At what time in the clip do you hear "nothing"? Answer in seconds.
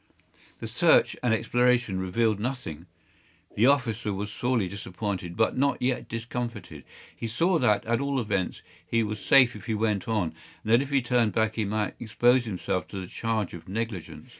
2.39-2.87